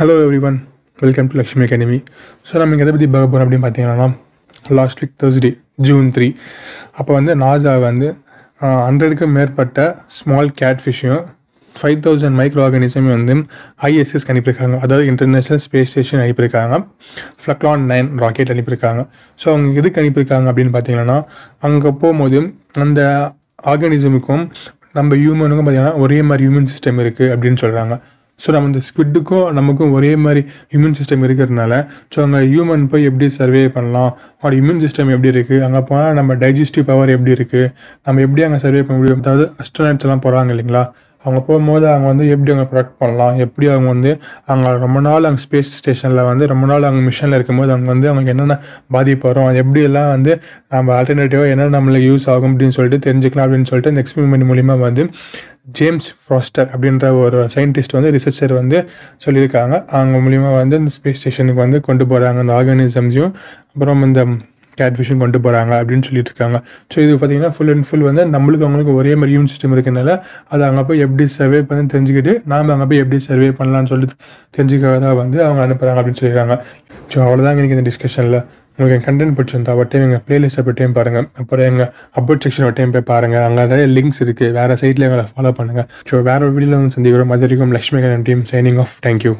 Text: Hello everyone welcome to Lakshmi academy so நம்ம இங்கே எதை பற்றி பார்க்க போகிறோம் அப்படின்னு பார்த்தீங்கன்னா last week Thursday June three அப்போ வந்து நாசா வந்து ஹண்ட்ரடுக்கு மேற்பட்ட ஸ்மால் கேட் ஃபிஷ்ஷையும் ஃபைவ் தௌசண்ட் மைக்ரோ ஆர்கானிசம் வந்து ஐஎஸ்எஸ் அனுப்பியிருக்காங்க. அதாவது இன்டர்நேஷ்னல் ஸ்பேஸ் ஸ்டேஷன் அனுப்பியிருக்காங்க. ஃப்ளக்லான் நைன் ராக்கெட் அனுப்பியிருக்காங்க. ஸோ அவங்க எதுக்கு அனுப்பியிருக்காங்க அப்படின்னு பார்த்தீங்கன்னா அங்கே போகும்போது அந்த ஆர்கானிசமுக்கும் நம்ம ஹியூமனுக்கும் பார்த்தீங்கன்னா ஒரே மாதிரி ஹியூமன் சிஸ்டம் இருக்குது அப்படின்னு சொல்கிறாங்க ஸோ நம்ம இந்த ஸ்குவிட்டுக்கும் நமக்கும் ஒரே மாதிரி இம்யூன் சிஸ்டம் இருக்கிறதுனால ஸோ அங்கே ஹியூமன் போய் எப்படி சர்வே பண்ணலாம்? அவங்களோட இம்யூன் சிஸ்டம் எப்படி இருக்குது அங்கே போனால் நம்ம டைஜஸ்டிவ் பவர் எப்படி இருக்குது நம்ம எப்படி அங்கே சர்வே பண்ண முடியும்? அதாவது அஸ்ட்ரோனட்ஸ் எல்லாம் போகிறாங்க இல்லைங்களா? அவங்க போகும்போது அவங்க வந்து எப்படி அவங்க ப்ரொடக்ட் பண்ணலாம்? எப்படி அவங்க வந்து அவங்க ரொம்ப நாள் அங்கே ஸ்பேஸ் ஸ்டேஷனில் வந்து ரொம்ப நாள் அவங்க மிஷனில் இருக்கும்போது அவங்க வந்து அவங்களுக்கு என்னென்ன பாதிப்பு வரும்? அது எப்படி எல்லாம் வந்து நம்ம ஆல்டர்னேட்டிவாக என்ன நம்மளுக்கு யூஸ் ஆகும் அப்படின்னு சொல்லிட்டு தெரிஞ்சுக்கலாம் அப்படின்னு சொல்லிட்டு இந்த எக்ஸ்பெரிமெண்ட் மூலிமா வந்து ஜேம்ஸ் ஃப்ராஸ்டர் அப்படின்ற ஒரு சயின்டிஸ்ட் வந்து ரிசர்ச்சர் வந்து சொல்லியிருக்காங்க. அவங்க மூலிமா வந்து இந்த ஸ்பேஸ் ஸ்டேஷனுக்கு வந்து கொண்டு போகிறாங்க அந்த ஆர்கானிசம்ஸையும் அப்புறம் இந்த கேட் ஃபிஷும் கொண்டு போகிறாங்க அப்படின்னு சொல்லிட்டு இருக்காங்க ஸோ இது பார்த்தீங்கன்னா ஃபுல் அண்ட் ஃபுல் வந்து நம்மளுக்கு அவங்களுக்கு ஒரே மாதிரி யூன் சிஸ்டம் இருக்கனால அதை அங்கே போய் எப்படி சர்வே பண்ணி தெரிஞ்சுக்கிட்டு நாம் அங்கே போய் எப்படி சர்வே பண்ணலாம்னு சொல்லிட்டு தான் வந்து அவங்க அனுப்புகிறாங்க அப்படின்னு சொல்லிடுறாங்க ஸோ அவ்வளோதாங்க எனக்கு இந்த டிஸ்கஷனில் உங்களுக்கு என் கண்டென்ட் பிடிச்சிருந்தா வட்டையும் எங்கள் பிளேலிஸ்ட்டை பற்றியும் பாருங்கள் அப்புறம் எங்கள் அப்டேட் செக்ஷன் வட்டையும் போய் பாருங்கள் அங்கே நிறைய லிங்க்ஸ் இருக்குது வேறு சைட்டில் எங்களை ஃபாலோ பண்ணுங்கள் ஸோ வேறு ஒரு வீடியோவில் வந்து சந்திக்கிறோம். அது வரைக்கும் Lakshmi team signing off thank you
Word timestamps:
Hello 0.00 0.14
everyone 0.48 0.54
welcome 0.98 1.26
to 1.30 1.34
Lakshmi 1.38 1.64
academy 1.64 1.96
so 2.48 2.52
நம்ம 2.60 2.74
இங்கே 2.74 2.84
எதை 2.84 2.92
பற்றி 2.92 3.06
பார்க்க 3.06 3.30
போகிறோம் 3.30 3.44
அப்படின்னு 3.44 3.64
பார்த்தீங்கன்னா 3.64 4.06
last 4.76 5.00
week 5.02 5.16
Thursday 5.22 5.50
June 5.88 6.06
three 6.14 6.28
அப்போ 6.98 7.10
வந்து 7.18 7.32
நாசா 7.42 7.72
வந்து 7.82 8.08
ஹண்ட்ரடுக்கு 8.86 9.26
மேற்பட்ட 9.34 9.78
ஸ்மால் 10.18 10.48
கேட் 10.60 10.80
ஃபிஷ்ஷையும் 10.84 11.24
ஃபைவ் 11.76 11.98
தௌசண்ட் 12.06 12.36
மைக்ரோ 12.40 12.62
ஆர்கானிசம் 12.66 13.10
வந்து 13.14 13.34
ஐஎஸ்எஸ் 13.88 14.26
அனுப்பியிருக்காங்க. 14.34 14.78
அதாவது 14.84 15.04
இன்டர்நேஷ்னல் 15.12 15.60
ஸ்பேஸ் 15.66 15.90
ஸ்டேஷன் 15.92 16.22
அனுப்பியிருக்காங்க. 16.24 16.78
ஃப்ளக்லான் 17.42 17.84
நைன் 17.90 18.08
ராக்கெட் 18.22 18.52
அனுப்பியிருக்காங்க. 18.54 19.02
ஸோ 19.40 19.48
அவங்க 19.52 19.80
எதுக்கு 19.82 20.00
அனுப்பியிருக்காங்க 20.02 20.48
அப்படின்னு 20.52 20.74
பார்த்தீங்கன்னா 20.76 21.18
அங்கே 21.68 21.92
போகும்போது 22.04 22.40
அந்த 22.86 23.02
ஆர்கானிசமுக்கும் 23.72 24.44
நம்ம 25.00 25.10
ஹியூமனுக்கும் 25.22 25.68
பார்த்தீங்கன்னா 25.68 25.94
ஒரே 26.04 26.20
மாதிரி 26.30 26.46
ஹியூமன் 26.46 26.70
சிஸ்டம் 26.72 27.02
இருக்குது 27.04 27.30
அப்படின்னு 27.34 27.60
சொல்கிறாங்க 27.64 27.94
ஸோ 28.44 28.48
நம்ம 28.54 28.70
இந்த 28.70 28.80
ஸ்குவிட்டுக்கும் 28.88 29.46
நமக்கும் 29.58 29.92
ஒரே 29.98 30.16
மாதிரி 30.24 30.42
இம்யூன் 30.76 30.96
சிஸ்டம் 31.00 31.24
இருக்கிறதுனால 31.28 31.72
ஸோ 32.14 32.18
அங்கே 32.24 32.40
ஹியூமன் 32.52 32.84
போய் 32.92 33.08
எப்படி 33.10 33.28
சர்வே 33.40 33.62
பண்ணலாம்? 33.76 34.10
அவங்களோட 34.32 34.54
இம்யூன் 34.60 34.82
சிஸ்டம் 34.84 35.12
எப்படி 35.16 35.30
இருக்குது 35.36 35.62
அங்கே 35.66 35.82
போனால் 35.90 36.16
நம்ம 36.20 36.34
டைஜஸ்டிவ் 36.44 36.88
பவர் 36.90 37.14
எப்படி 37.16 37.32
இருக்குது 37.38 37.70
நம்ம 38.06 38.20
எப்படி 38.26 38.44
அங்கே 38.48 38.60
சர்வே 38.66 38.82
பண்ண 38.82 38.98
முடியும்? 39.00 39.22
அதாவது 39.24 39.46
அஸ்ட்ரோனட்ஸ் 39.64 40.06
எல்லாம் 40.08 40.24
போகிறாங்க 40.26 40.54
இல்லைங்களா? 40.56 40.84
அவங்க 41.24 41.40
போகும்போது 41.46 41.88
அவங்க 41.88 42.06
வந்து 42.06 42.28
எப்படி 42.28 42.52
அவங்க 42.52 42.66
ப்ரொடக்ட் 42.70 42.98
பண்ணலாம்? 42.98 43.36
எப்படி 43.38 43.66
அவங்க 43.72 43.88
வந்து 43.88 44.12
அவங்க 44.46 44.70
ரொம்ப 44.84 45.00
நாள் 45.00 45.28
அங்கே 45.30 45.42
ஸ்பேஸ் 45.46 45.72
ஸ்டேஷனில் 45.78 46.22
வந்து 46.30 46.46
ரொம்ப 46.46 46.66
நாள் 46.66 46.82
அவங்க 46.82 47.02
மிஷனில் 47.10 47.36
இருக்கும்போது 47.38 47.72
அவங்க 47.72 47.90
வந்து 47.94 48.08
அவங்களுக்கு 48.08 48.34
என்னென்ன 48.34 48.56
பாதிப்பு 48.88 49.28
வரும்? 49.28 49.48
அது 49.50 49.56
எப்படி 49.56 49.82
எல்லாம் 49.82 50.08
வந்து 50.08 50.34
நம்ம 50.68 51.02
ஆல்டர்னேட்டிவாக 51.02 51.54
என்ன 51.54 51.68
நம்மளுக்கு 51.76 52.08
யூஸ் 52.12 52.28
ஆகும் 52.34 52.52
அப்படின்னு 52.52 52.76
சொல்லிட்டு 52.78 53.12
தெரிஞ்சுக்கலாம் 53.12 53.46
அப்படின்னு 53.48 53.70
சொல்லிட்டு 53.72 53.94
இந்த 53.94 54.04
எக்ஸ்பெரிமெண்ட் 54.04 54.48
மூலிமா 54.52 54.78
வந்து 54.78 55.04
ஜேம்ஸ் 55.78 56.08
ஃப்ராஸ்டர் 56.22 56.68
அப்படின்ற 56.74 57.06
ஒரு 57.24 57.40
சயின்டிஸ்ட் 57.54 57.96
வந்து 57.96 58.10
ரிசர்ச்சர் 58.10 58.52
வந்து 58.52 58.78
சொல்லியிருக்காங்க. 59.26 59.74
அவங்க 59.98 60.16
மூலிமா 60.18 60.50
வந்து 60.56 60.76
இந்த 60.76 60.90
ஸ்பேஸ் 60.96 61.20
ஸ்டேஷனுக்கு 61.22 61.60
வந்து 61.60 61.80
கொண்டு 61.80 62.04
போகிறாங்க 62.04 62.38
அந்த 62.44 62.54
ஆர்கானிசம்ஸையும் 62.60 63.34
அப்புறம் 63.74 64.02
இந்த 64.02 64.20
கேட் 64.80 64.98
ஃபிஷும் 64.98 65.22
கொண்டு 65.24 65.38
போகிறாங்க 65.38 65.72
அப்படின்னு 65.80 66.06
சொல்லிட்டு 66.08 66.32
இருக்காங்க 66.32 66.58
ஸோ 66.92 66.98
இது 67.04 67.14
பார்த்தீங்கன்னா 67.16 67.52
ஃபுல் 67.56 67.72
அண்ட் 67.74 67.86
ஃபுல் 67.90 68.06
வந்து 68.08 68.24
நம்மளுக்கு 68.36 68.66
அவங்களுக்கு 68.66 68.94
ஒரே 68.94 69.14
மாதிரி 69.14 69.36
யூன் 69.36 69.50
சிஸ்டம் 69.52 69.74
இருக்கனால 69.76 70.14
அதை 70.48 70.62
அங்கே 70.68 70.82
போய் 70.82 70.98
எப்படி 70.98 71.26
சர்வே 71.38 71.60
பண்ணி 71.62 71.86
தெரிஞ்சுக்கிட்டு 71.94 72.34
நாம் 72.44 72.68
அங்கே 72.68 72.84
போய் 72.84 73.02
எப்படி 73.04 73.20
சர்வே 73.20 73.50
பண்ணலாம்னு 73.60 73.92
சொல்லிட்டு 73.94 74.16
தான் 75.00 75.20
வந்து 75.22 75.38
அவங்க 75.44 75.62
அனுப்புகிறாங்க 75.66 76.00
அப்படின்னு 76.00 76.22
சொல்லிடுறாங்க 76.22 76.56
ஸோ 77.14 77.18
அவ்வளோதாங்க 77.18 77.60
எனக்கு 77.60 77.76
இந்த 77.76 77.86
டிஸ்கஷனில் 77.90 78.40
உங்களுக்கு 78.78 78.96
என் 78.98 79.06
கண்டென்ட் 79.06 79.36
பிடிச்சிருந்தா 79.38 79.72
வட்டையும் 79.78 80.06
எங்கள் 80.06 80.22
பிளேலிஸ்ட்டை 80.28 80.64
பற்றியும் 80.64 80.92
பாருங்கள் 80.92 81.26
அப்புறம் 81.38 81.66
எங்கள் 81.70 81.90
அப்டேட் 82.20 82.44
செக்ஷன் 82.44 82.66
வட்டையும் 82.68 82.90
போய் 82.90 83.08
பாருங்கள் 83.12 83.42
அங்கே 83.42 83.66
நிறைய 83.66 83.86
லிங்க்ஸ் 84.00 84.22
இருக்குது 84.22 84.52
வேறு 84.52 84.80
சைட்டில் 84.80 85.06
எங்களை 85.08 85.26
ஃபாலோ 85.34 85.52
பண்ணுங்கள் 85.58 85.88
ஸோ 86.10 86.22
வேறு 86.22 86.44
ஒரு 86.44 86.52
வீடியோவில் 86.52 86.78
வந்து 86.78 86.96
சந்திக்கிறோம். 86.96 87.34
அது 87.34 87.46
வரைக்கும் 87.46 87.70
Lakshmi 87.70 88.16
team 88.22 88.48
signing 88.52 88.78
off 88.78 88.98
thank you 89.06 89.34